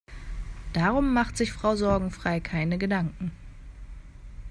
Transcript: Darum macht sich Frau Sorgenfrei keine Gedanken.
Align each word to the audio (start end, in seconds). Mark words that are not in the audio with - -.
Darum 0.73 1.13
macht 1.13 1.37
sich 1.37 1.51
Frau 1.53 1.75
Sorgenfrei 1.75 2.39
keine 2.39 2.79
Gedanken. 2.79 3.31